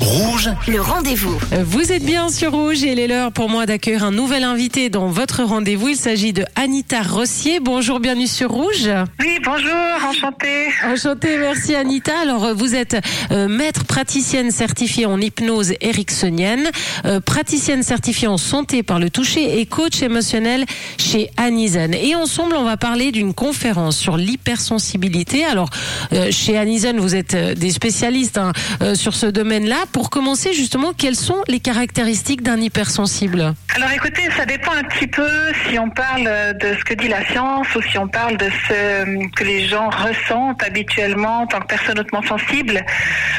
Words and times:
Rouge, 0.00 0.48
Le 0.66 0.80
rendez-vous. 0.80 1.38
Vous 1.62 1.92
êtes 1.92 2.04
bien 2.04 2.30
sur 2.30 2.52
Rouge 2.52 2.82
et 2.84 2.92
il 2.92 2.98
est 2.98 3.06
l'heure 3.06 3.32
pour 3.32 3.50
moi 3.50 3.66
d'accueillir 3.66 4.02
un 4.02 4.10
nouvel 4.10 4.44
invité 4.44 4.88
dans 4.88 5.08
votre 5.08 5.42
rendez-vous. 5.44 5.88
Il 5.88 5.96
s'agit 5.96 6.32
de 6.32 6.44
Anita 6.56 7.02
Rossier. 7.02 7.60
Bonjour, 7.60 8.00
bienvenue 8.00 8.26
sur 8.26 8.50
Rouge. 8.50 8.88
Oui, 9.20 9.29
bonjour, 9.44 10.08
enchantée. 10.08 10.68
Enchantée, 10.84 11.38
merci 11.38 11.74
Anita. 11.74 12.12
Alors 12.20 12.44
euh, 12.44 12.54
vous 12.54 12.74
êtes 12.74 12.96
euh, 13.30 13.48
maître 13.48 13.84
praticienne 13.84 14.50
certifiée 14.50 15.06
en 15.06 15.20
hypnose 15.20 15.74
ericksonienne, 15.80 16.70
euh, 17.04 17.20
praticienne 17.20 17.82
certifiée 17.82 18.28
en 18.28 18.38
santé 18.38 18.82
par 18.82 18.98
le 18.98 19.10
toucher 19.10 19.60
et 19.60 19.66
coach 19.66 20.02
émotionnel 20.02 20.64
chez 20.98 21.30
Anizen. 21.36 21.94
Et 21.94 22.14
ensemble, 22.14 22.56
on 22.56 22.64
va 22.64 22.76
parler 22.76 23.12
d'une 23.12 23.34
conférence 23.34 23.96
sur 23.96 24.16
l'hypersensibilité. 24.16 25.44
Alors 25.44 25.70
euh, 26.12 26.30
chez 26.30 26.58
Anizen, 26.58 26.98
vous 26.98 27.14
êtes 27.14 27.36
des 27.36 27.70
spécialistes 27.70 28.38
hein, 28.38 28.52
euh, 28.82 28.94
sur 28.94 29.14
ce 29.14 29.26
domaine-là. 29.26 29.84
Pour 29.92 30.10
commencer, 30.10 30.52
justement, 30.52 30.92
quelles 30.96 31.16
sont 31.16 31.42
les 31.48 31.60
caractéristiques 31.60 32.42
d'un 32.42 32.60
hypersensible? 32.60 33.54
Alors 33.74 33.90
écoutez, 33.90 34.28
ça 34.36 34.44
dépend 34.46 34.72
un 34.72 34.84
petit 34.84 35.06
peu 35.06 35.28
si 35.68 35.78
on 35.78 35.90
parle 35.90 36.24
de 36.60 36.74
ce 36.78 36.84
que 36.84 36.94
dit 36.94 37.08
la 37.08 37.24
science 37.26 37.66
ou 37.74 37.82
si 37.82 37.98
on 37.98 38.08
parle 38.08 38.36
de 38.36 38.46
ce 38.68 39.29
que 39.36 39.44
les 39.44 39.66
gens 39.66 39.90
ressentent 39.90 40.62
habituellement 40.62 41.42
en 41.42 41.46
tant 41.46 41.60
que 41.60 41.66
personnes 41.66 41.98
hautement 41.98 42.22
sensibles. 42.22 42.84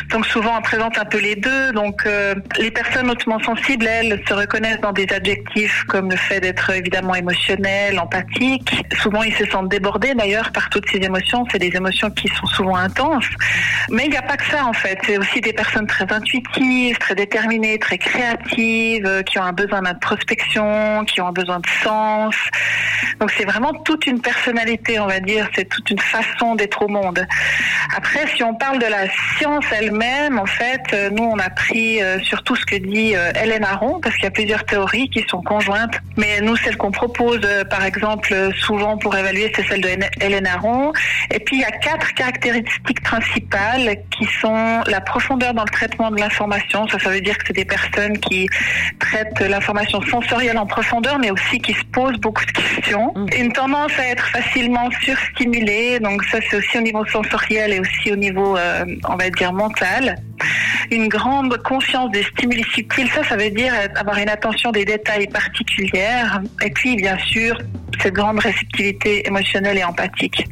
Donc 0.09 0.25
souvent 0.25 0.57
on 0.57 0.61
présente 0.61 0.97
un 0.97 1.05
peu 1.05 1.19
les 1.19 1.35
deux. 1.35 1.71
Donc 1.73 2.05
euh, 2.05 2.35
les 2.57 2.71
personnes 2.71 3.09
hautement 3.09 3.39
sensibles, 3.39 3.87
elles, 3.87 4.21
se 4.27 4.33
reconnaissent 4.33 4.81
dans 4.81 4.91
des 4.91 5.07
adjectifs 5.11 5.83
comme 5.87 6.09
le 6.09 6.17
fait 6.17 6.39
d'être 6.39 6.69
évidemment 6.71 7.15
émotionnel, 7.15 7.99
empathique. 7.99 8.83
Souvent 9.01 9.23
ils 9.23 9.33
se 9.35 9.45
sentent 9.45 9.69
débordés 9.69 10.13
d'ailleurs 10.13 10.51
par 10.51 10.69
toutes 10.69 10.89
ces 10.89 10.97
émotions. 10.97 11.45
C'est 11.51 11.59
des 11.59 11.75
émotions 11.75 12.09
qui 12.09 12.27
sont 12.27 12.47
souvent 12.47 12.75
intenses. 12.75 13.29
Mais 13.89 14.05
il 14.05 14.11
n'y 14.11 14.17
a 14.17 14.21
pas 14.21 14.37
que 14.37 14.45
ça 14.45 14.65
en 14.65 14.73
fait. 14.73 14.97
C'est 15.05 15.17
aussi 15.17 15.41
des 15.41 15.53
personnes 15.53 15.87
très 15.87 16.11
intuitives, 16.11 16.97
très 16.97 17.15
déterminées, 17.15 17.79
très 17.79 17.97
créatives, 17.97 19.05
euh, 19.05 19.23
qui 19.23 19.39
ont 19.39 19.43
un 19.43 19.53
besoin 19.53 19.81
d'introspection, 19.81 21.05
qui 21.05 21.21
ont 21.21 21.27
un 21.27 21.31
besoin 21.31 21.59
de 21.59 21.67
sens. 21.83 22.35
Donc 23.19 23.31
c'est 23.37 23.45
vraiment 23.45 23.73
toute 23.73 24.07
une 24.07 24.21
personnalité, 24.21 24.99
on 24.99 25.07
va 25.07 25.19
dire. 25.19 25.49
C'est 25.55 25.80
toute 25.81 25.91
une 25.91 25.99
façon 25.99 26.55
d'être 26.55 26.81
au 26.83 26.87
monde. 26.87 27.25
Après, 27.95 28.25
si 28.35 28.43
on 28.43 28.53
parle 28.55 28.79
de 28.79 28.85
la 28.85 29.05
science 29.37 29.65
elle-même, 29.71 30.39
en 30.39 30.45
fait, 30.45 30.81
euh, 30.93 31.09
nous 31.09 31.23
on 31.23 31.39
a 31.39 31.49
pris 31.49 32.01
euh, 32.01 32.19
surtout 32.21 32.55
ce 32.55 32.65
que 32.65 32.75
dit 32.75 33.15
euh, 33.15 33.31
Hélène 33.41 33.63
Aron, 33.65 33.99
parce 34.01 34.15
qu'il 34.15 34.25
y 34.25 34.27
a 34.27 34.31
plusieurs 34.31 34.63
théories 34.65 35.09
qui 35.09 35.25
sont 35.27 35.41
conjointes. 35.41 35.95
Mais 36.17 36.41
nous, 36.41 36.55
celle 36.57 36.77
qu'on 36.77 36.91
propose, 36.91 37.41
euh, 37.43 37.63
par 37.65 37.83
exemple, 37.83 38.33
souvent 38.55 38.97
pour 38.97 39.15
évaluer, 39.15 39.51
c'est 39.55 39.67
celle 39.67 39.81
de 39.81 39.89
Hélène- 39.89 40.09
Hélène 40.21 40.47
Aron. 40.47 40.93
Et 41.31 41.39
puis 41.39 41.57
il 41.57 41.61
y 41.61 41.65
a 41.65 41.71
quatre 41.71 42.13
caractéristiques 42.13 43.01
principales 43.03 43.97
qui 44.11 44.25
sont 44.39 44.81
la 44.87 45.01
profondeur 45.01 45.53
dans 45.53 45.63
le 45.63 45.69
traitement 45.69 46.11
de 46.11 46.19
l'information. 46.19 46.87
Ça, 46.87 46.99
ça 46.99 47.09
veut 47.09 47.21
dire 47.21 47.37
que 47.37 47.43
c'est 47.47 47.53
des 47.63 47.65
personnes 47.65 48.17
qui 48.19 48.47
traitent 48.99 49.39
l'information 49.41 50.01
sensorielle 50.03 50.57
en 50.57 50.65
profondeur, 50.65 51.17
mais 51.19 51.31
aussi 51.31 51.59
qui 51.59 51.73
se 51.73 51.83
posent 51.91 52.17
beaucoup 52.19 52.45
de 52.45 52.51
questions. 52.51 53.13
Une 53.37 53.51
tendance 53.51 53.91
à 53.99 54.05
être 54.07 54.25
facilement 54.27 54.89
surstimulée, 55.01 55.70
donc 55.99 56.23
ça 56.25 56.39
c'est 56.49 56.57
aussi 56.57 56.77
au 56.77 56.81
niveau 56.81 57.05
sensoriel 57.05 57.73
et 57.73 57.79
aussi 57.79 58.11
au 58.11 58.15
niveau, 58.15 58.57
euh, 58.57 58.85
on 59.07 59.15
va 59.15 59.29
dire, 59.29 59.53
mental. 59.53 60.17
Une 60.91 61.07
grande 61.07 61.57
conscience 61.63 62.11
des 62.11 62.23
stimuli 62.23 62.63
subtils, 62.73 63.09
ça, 63.09 63.23
ça 63.23 63.35
veut 63.35 63.49
dire 63.49 63.73
avoir 63.95 64.17
une 64.17 64.29
attention 64.29 64.71
des 64.71 64.85
détails 64.85 65.27
particulières. 65.27 66.41
Et 66.63 66.71
puis, 66.71 66.95
bien 66.95 67.17
sûr, 67.19 67.57
cette 68.01 68.13
grande 68.13 68.39
réceptivité 68.39 69.27
émotionnelle 69.27 69.77
et 69.77 69.83
empathique. 69.83 70.47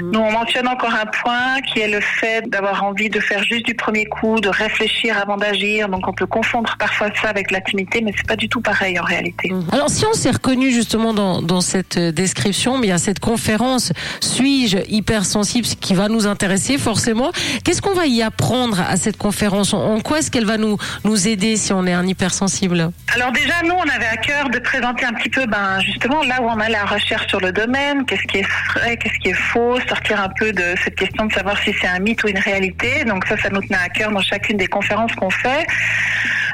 Nous, 0.00 0.18
on 0.18 0.32
mentionne 0.32 0.68
encore 0.68 0.94
un 0.94 1.06
point 1.06 1.60
qui 1.62 1.80
est 1.80 1.88
le 1.88 2.00
fait 2.00 2.48
d'avoir 2.48 2.84
envie 2.84 3.08
de 3.08 3.20
faire 3.20 3.42
juste 3.42 3.66
du 3.66 3.74
premier 3.74 4.06
coup, 4.06 4.40
de 4.40 4.48
réfléchir 4.48 5.16
avant 5.18 5.36
d'agir. 5.36 5.88
Donc, 5.88 6.08
on 6.08 6.12
peut 6.12 6.26
confondre 6.26 6.74
parfois 6.78 7.08
ça 7.20 7.28
avec 7.28 7.50
la 7.50 7.60
timidité, 7.60 8.00
mais 8.00 8.12
c'est 8.16 8.26
pas 8.26 8.36
du 8.36 8.48
tout 8.48 8.60
pareil 8.60 8.98
en 8.98 9.04
réalité. 9.04 9.52
Alors 9.72 9.90
si 9.90 10.04
on 10.06 10.12
s'est 10.12 10.30
reconnu 10.30 10.70
justement 10.70 11.14
dans, 11.14 11.42
dans 11.42 11.60
cette 11.60 11.96
euh, 11.96 12.12
description, 12.12 12.78
mais 12.78 12.88
il 12.88 12.90
y 12.90 12.92
a 12.92 12.98
cette 12.98 13.20
conférence 13.20 13.92
Suis-je 14.20 14.78
hypersensible 14.88 15.66
ce 15.66 15.74
qui 15.74 15.94
va 15.94 16.08
nous 16.08 16.26
intéresser 16.26 16.78
forcément. 16.78 17.30
Qu'est-ce 17.64 17.82
qu'on 17.82 17.94
va 17.94 18.06
y 18.06 18.22
apprendre 18.22 18.80
à 18.80 18.95
cette 18.96 19.16
conférence 19.16 19.72
En- 19.74 20.00
quoi 20.00 20.18
est-ce 20.18 20.30
qu'elle 20.30 20.44
va 20.46 20.56
nous, 20.56 20.76
nous 21.04 21.28
aider 21.28 21.56
si 21.56 21.72
on 21.72 21.86
est 21.86 21.92
un 21.92 22.06
hypersensible 22.06 22.90
Alors 23.14 23.32
déjà, 23.32 23.54
nous, 23.64 23.74
on 23.74 23.88
avait 23.88 24.06
à 24.06 24.16
cœur 24.16 24.48
de 24.50 24.58
présenter 24.58 25.04
un 25.04 25.12
petit 25.12 25.28
peu, 25.30 25.46
ben, 25.46 25.80
justement, 25.80 26.22
là 26.24 26.40
où 26.42 26.46
on 26.48 26.58
a 26.60 26.68
la 26.68 26.84
recherche 26.84 27.26
sur 27.28 27.40
le 27.40 27.52
domaine, 27.52 28.04
qu'est-ce 28.06 28.22
qui 28.26 28.38
est 28.38 28.46
vrai, 28.74 28.96
qu'est-ce 28.96 29.18
qui 29.20 29.28
est 29.30 29.34
faux, 29.34 29.78
sortir 29.88 30.20
un 30.20 30.28
peu 30.38 30.52
de 30.52 30.74
cette 30.84 30.96
question 30.96 31.26
de 31.26 31.32
savoir 31.32 31.58
si 31.58 31.72
c'est 31.80 31.86
un 31.88 31.98
mythe 31.98 32.22
ou 32.24 32.28
une 32.28 32.38
réalité. 32.38 33.04
Donc 33.04 33.26
ça, 33.26 33.36
ça 33.36 33.48
nous 33.50 33.60
tenait 33.60 33.76
à 33.84 33.88
cœur 33.88 34.10
dans 34.10 34.20
chacune 34.22 34.56
des 34.56 34.66
conférences 34.66 35.12
qu'on 35.14 35.30
fait. 35.30 35.66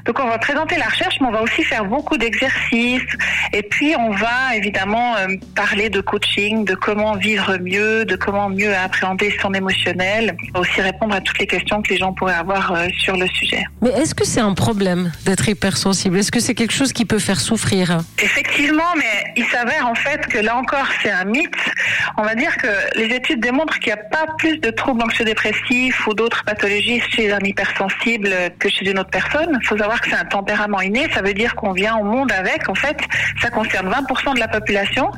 Donc 0.05 0.19
on 0.21 0.29
va 0.29 0.39
présenter 0.39 0.77
la 0.77 0.87
recherche, 0.87 1.19
mais 1.21 1.29
on 1.29 1.33
va 1.33 1.43
aussi 1.43 1.63
faire 1.63 1.85
beaucoup 1.85 2.17
d'exercices. 2.17 3.03
Et 3.53 3.63
puis 3.63 3.95
on 3.97 4.11
va 4.11 4.57
évidemment 4.57 5.17
euh, 5.17 5.29
parler 5.55 5.91
de 5.91 6.01
coaching, 6.01 6.65
de 6.65 6.75
comment 6.75 7.15
vivre 7.17 7.57
mieux, 7.59 8.05
de 8.05 8.17
comment 8.17 8.49
mieux 8.49 8.75
appréhender 8.75 9.37
son 9.41 9.53
émotionnel. 9.55 10.37
On 10.51 10.59
va 10.59 10.61
aussi 10.61 10.81
répondre 10.81 11.15
à 11.15 11.21
toutes 11.21 11.39
les 11.39 11.47
questions 11.47 11.83
que 11.83 11.91
les 11.91 11.99
gens 11.99 12.13
pourraient 12.13 12.35
avoir 12.35 12.73
euh, 12.73 12.89
sur 12.99 13.17
le 13.17 13.27
sujet. 13.29 13.65
Mais 13.81 13.91
est-ce 13.91 14.15
que 14.15 14.25
c'est 14.25 14.41
un 14.41 14.55
problème 14.55 15.13
d'être 15.25 15.49
hypersensible? 15.49 16.19
Est-ce 16.19 16.33
que 16.33 16.41
c'est 16.41 16.55
quelque 16.55 16.75
chose 16.75 16.93
qui 16.93 17.05
peut 17.05 17.19
faire 17.19 17.41
souffrir? 17.41 18.01
Effectivement, 18.19 18.83
mais 18.97 19.33
il 19.37 19.45
s'avère 19.47 19.87
en 19.87 19.95
fait 19.95 20.27
que 20.27 20.39
là 20.39 20.57
encore 20.57 20.87
c'est 21.03 21.11
un 21.11 21.25
mythe. 21.25 21.55
On 22.17 22.23
va 22.23 22.35
dire 22.35 22.57
que 22.57 22.69
les 22.97 23.15
études 23.15 23.41
démontrent 23.41 23.79
qu'il 23.79 23.93
n'y 23.93 24.01
a 24.01 24.05
pas 24.05 24.27
plus 24.39 24.59
de 24.59 24.71
troubles 24.71 25.03
anxio-dépressifs 25.03 26.07
ou 26.07 26.15
d'autres 26.15 26.45
pathologies 26.45 27.01
chez 27.11 27.33
un 27.33 27.41
hypersensible 27.41 28.31
que 28.59 28.69
chez 28.69 28.91
une 28.91 28.99
autre 28.99 29.11
personne. 29.11 29.59
Il 29.61 29.67
faut 29.67 29.79
savoir 29.79 29.92
que 30.01 30.11
c'est 30.11 30.17
un 30.17 30.25
tempérament 30.25 30.81
inné, 30.81 31.09
ça 31.13 31.23
veut 31.23 31.35
dire 31.35 31.55
qu'on 31.55 31.73
vient 31.73 31.97
au 31.97 32.05
monde 32.05 32.33
avec. 32.33 32.69
En 32.69 32.75
fait, 32.75 32.97
ça 33.41 33.51
concerne 33.51 33.89
20% 33.89 34.35
de 34.35 34.41
la 34.41 34.49
population. 34.49 35.11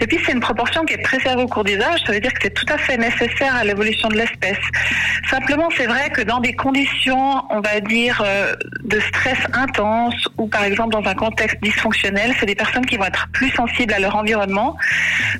Et 0.00 0.06
puis 0.06 0.18
c'est 0.24 0.32
une 0.32 0.40
proportion 0.40 0.84
qui 0.84 0.94
est 0.94 1.02
préservée 1.02 1.42
au 1.42 1.48
cours 1.48 1.64
des 1.64 1.80
âges, 1.80 2.00
ça 2.06 2.12
veut 2.12 2.20
dire 2.20 2.32
que 2.32 2.40
c'est 2.42 2.54
tout 2.54 2.66
à 2.72 2.78
fait 2.78 2.96
nécessaire 2.96 3.54
à 3.56 3.64
l'évolution 3.64 4.08
de 4.08 4.16
l'espèce. 4.16 4.58
Simplement, 5.28 5.68
c'est 5.76 5.86
vrai 5.86 6.10
que 6.10 6.22
dans 6.22 6.38
des 6.38 6.54
conditions, 6.54 7.42
on 7.50 7.60
va 7.60 7.80
dire, 7.80 8.22
euh, 8.24 8.54
de 8.84 9.00
stress 9.00 9.38
intense 9.52 10.28
ou 10.36 10.46
par 10.46 10.64
exemple 10.64 10.92
dans 10.92 11.08
un 11.08 11.14
contexte 11.14 11.58
dysfonctionnel, 11.62 12.32
c'est 12.38 12.46
des 12.46 12.54
personnes 12.54 12.86
qui 12.86 12.96
vont 12.96 13.04
être 13.04 13.28
plus 13.32 13.50
sensibles 13.50 13.92
à 13.92 13.98
leur 13.98 14.14
environnement, 14.16 14.76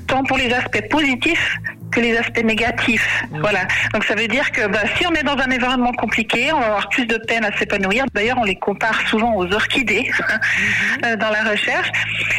tant 0.07 0.23
pour 0.23 0.37
les 0.37 0.51
aspects 0.53 0.87
positifs 0.89 1.57
que 1.91 1.99
les 1.99 2.17
aspects 2.17 2.43
négatifs. 2.43 3.23
Voilà. 3.31 3.61
Donc 3.93 4.03
ça 4.05 4.15
veut 4.15 4.27
dire 4.27 4.51
que 4.51 4.67
bah, 4.67 4.81
si 4.97 5.07
on 5.07 5.13
est 5.13 5.23
dans 5.23 5.37
un 5.37 5.51
environnement 5.51 5.93
compliqué, 5.93 6.51
on 6.53 6.59
va 6.59 6.65
avoir 6.67 6.89
plus 6.89 7.05
de 7.05 7.17
peine 7.17 7.45
à 7.45 7.57
s'épanouir. 7.57 8.05
D'ailleurs, 8.13 8.37
on 8.39 8.43
les 8.43 8.57
compare 8.57 9.07
souvent 9.07 9.35
aux 9.35 9.51
orchidées 9.53 10.11
euh, 11.05 11.15
dans 11.15 11.29
la 11.29 11.43
recherche. 11.43 11.89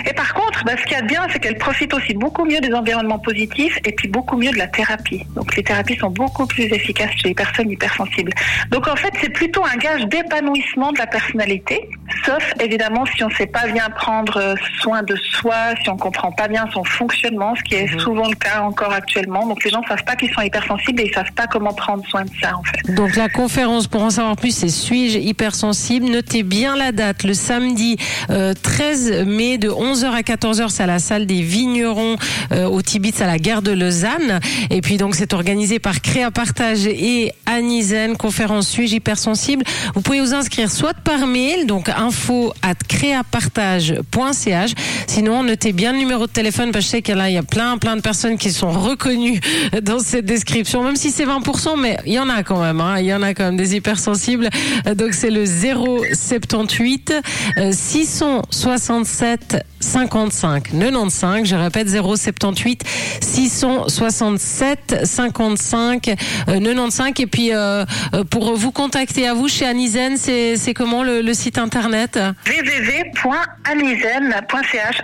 Et 0.06 0.12
par 0.12 0.34
contre, 0.34 0.64
bah, 0.64 0.72
ce 0.78 0.82
qu'il 0.84 0.92
y 0.92 0.96
a 0.96 1.02
de 1.02 1.06
bien, 1.06 1.26
c'est 1.32 1.38
qu'elles 1.38 1.58
profitent 1.58 1.94
aussi 1.94 2.14
beaucoup 2.14 2.44
mieux 2.44 2.60
des 2.60 2.72
environnements 2.72 3.18
positifs 3.18 3.78
et 3.84 3.92
puis 3.92 4.08
beaucoup 4.08 4.36
mieux 4.36 4.50
de 4.50 4.58
la 4.58 4.68
thérapie. 4.68 5.24
Donc 5.34 5.56
les 5.56 5.62
thérapies 5.62 5.96
sont 5.96 6.10
beaucoup 6.10 6.46
plus 6.46 6.64
efficaces 6.64 7.12
chez 7.16 7.28
les 7.28 7.34
personnes 7.34 7.70
hypersensibles. 7.70 8.32
Donc 8.70 8.88
en 8.88 8.96
fait, 8.96 9.12
c'est 9.20 9.30
plutôt 9.30 9.64
un 9.64 9.76
gage 9.76 10.04
d'épanouissement 10.06 10.92
de 10.92 10.98
la 10.98 11.06
personnalité, 11.06 11.88
sauf 12.24 12.42
évidemment 12.60 13.04
si 13.06 13.22
on 13.24 13.28
ne 13.28 13.34
sait 13.34 13.46
pas 13.46 13.66
bien 13.66 13.88
prendre 13.90 14.36
euh, 14.36 14.54
soin 14.80 15.02
de 15.02 15.14
soi, 15.16 15.74
si 15.82 15.88
on 15.90 15.96
comprend 15.96 16.32
pas 16.32 16.48
bien 16.48 16.66
son 16.72 16.84
fonctionnement, 16.84 17.54
ce 17.56 17.62
qui 17.62 17.74
est 17.74 17.98
souvent 18.00 18.28
le 18.28 18.36
cas 18.36 18.62
encore 18.62 18.92
actuellement. 18.92 19.46
Donc 19.46 19.64
les 19.64 19.70
gens 19.70 19.80
ne 19.80 19.86
savent 19.86 20.04
pas 20.04 20.16
qu'ils 20.16 20.32
sont 20.32 20.42
hypersensibles 20.42 21.00
et 21.00 21.06
ils 21.06 21.14
savent 21.14 21.32
pas 21.34 21.46
comment 21.46 21.72
prendre 21.72 22.04
soin 22.06 22.24
de 22.24 22.30
ça 22.40 22.56
en 22.56 22.62
fait. 22.62 22.94
Donc 22.94 23.16
la 23.16 23.28
conférence, 23.28 23.86
pour 23.86 24.02
en 24.02 24.10
savoir 24.10 24.36
plus, 24.36 24.54
c'est 24.54 24.68
Suis-je 24.68 25.18
hypersensible? 25.18 26.06
Notez 26.06 26.42
bien 26.42 26.76
la 26.76 26.92
date, 26.92 27.24
le 27.24 27.34
samedi 27.34 27.96
euh, 28.30 28.54
13 28.60 29.26
mai 29.26 29.58
de 29.58 29.68
11h 29.68 30.06
à 30.06 30.20
14h, 30.20 30.68
c'est 30.68 30.82
à 30.82 30.86
la 30.86 30.98
salle 30.98 31.26
des 31.26 31.42
Vignerons 31.42 32.16
euh, 32.52 32.66
au 32.66 32.82
Tibitz 32.82 33.20
à 33.20 33.26
la 33.26 33.38
gare 33.38 33.62
de 33.62 33.72
Lausanne. 33.72 34.40
Et 34.70 34.80
puis 34.80 34.96
donc 34.96 35.14
c'est 35.14 35.32
organisé 35.32 35.78
par 35.78 36.00
Créa 36.00 36.30
Partage 36.30 36.86
et 36.86 37.32
Anisen, 37.46 38.16
conférence 38.16 38.68
Suis-je 38.68 38.96
hypersensible? 38.96 39.64
Vous 39.94 40.02
pouvez 40.02 40.20
vous 40.20 40.34
inscrire 40.34 40.70
soit 40.70 40.94
par 40.94 41.26
mail, 41.26 41.66
donc 41.66 41.88
info 42.00 42.52
at 42.62 42.74
créapartage.ch. 42.88 44.74
Sinon, 45.06 45.42
notez 45.42 45.72
bien 45.72 45.92
le 45.92 45.98
numéro 45.98 46.26
de 46.26 46.32
téléphone 46.32 46.72
parce 46.72 46.84
que 46.84 46.86
je 46.86 46.90
sais 46.96 47.02
qu'il 47.02 47.16
y 47.16 47.36
a 47.36 47.42
plein, 47.42 47.78
plein 47.78 47.96
de 47.96 48.00
personnes 48.00 48.38
qui 48.38 48.50
sont 48.50 48.70
reconnues 48.70 49.40
dans 49.82 49.98
cette 50.00 50.24
description, 50.24 50.82
même 50.82 50.96
si 50.96 51.10
c'est 51.10 51.26
20%, 51.26 51.78
mais 51.78 51.96
il 52.06 52.14
y 52.14 52.18
en 52.18 52.28
a 52.28 52.42
quand 52.42 52.60
même, 52.60 52.80
hein, 52.80 52.96
il 52.98 53.06
y 53.06 53.14
en 53.14 53.22
a 53.22 53.34
quand 53.34 53.44
même 53.44 53.56
des 53.56 53.76
hypersensibles. 53.76 54.48
Donc 54.94 55.14
c'est 55.14 55.30
le 55.30 55.44
078 55.46 57.14
euh, 57.58 57.72
667 57.72 59.64
55 59.80 60.70
95. 60.72 61.48
Je 61.48 61.56
répète 61.56 61.88
078 61.88 62.84
667 63.20 65.00
55 65.04 66.08
euh, 66.48 66.60
95. 66.60 67.12
Et 67.18 67.26
puis 67.26 67.52
euh, 67.52 67.84
euh, 68.14 68.24
pour 68.24 68.54
vous 68.54 68.72
contacter 68.72 69.26
à 69.26 69.34
vous 69.34 69.48
chez 69.48 69.66
Anisen, 69.66 70.16
c'est 70.16 70.74
comment 70.74 71.02
le 71.02 71.34
site 71.34 71.58
internet? 71.58 71.89
www.anisen.ch 71.90 73.30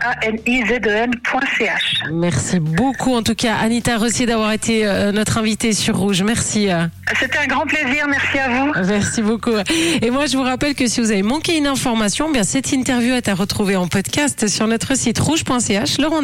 a 0.01 0.17
n 0.27 0.39
i 0.47 0.65
z 0.67 0.71
e 0.71 1.07
Merci 2.13 2.61
beaucoup 2.61 3.15
en 3.15 3.23
tout 3.23 3.35
cas 3.35 3.57
Anita 3.57 3.97
Rossi. 3.97 4.07
aussi 4.07 4.27
d'avoir 4.27 4.53
été 4.53 4.85
notre 5.13 5.39
invité 5.39 5.73
sur 5.73 5.97
Rouge. 5.97 6.23
Merci. 6.23 6.69
C'était 7.21 7.39
un 7.39 7.47
grand 7.47 7.67
plaisir. 7.67 8.07
Merci 8.09 8.39
à 8.39 8.49
vous. 8.49 8.73
Merci 8.87 9.23
beaucoup. 9.23 9.51
Et 10.01 10.11
moi, 10.11 10.27
je 10.27 10.37
vous 10.37 10.43
rappelle 10.43 10.75
que 10.75 10.87
si 10.87 11.01
vous 11.01 11.11
avez 11.11 11.23
manqué 11.23 11.57
une 11.57 11.67
information, 11.67 12.31
bien 12.31 12.45
cette 12.45 12.73
interview 12.73 13.15
est 13.15 13.29
à 13.29 13.35
retrouver 13.35 13.77
en 13.77 13.89
podcast 13.89 14.47
sur 14.49 14.67
notre 14.69 14.97
site 14.97 15.19
rouge.ch. 15.19 15.99
Laurent 15.99 16.15